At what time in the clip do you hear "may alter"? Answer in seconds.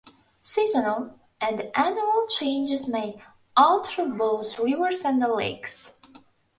2.87-4.03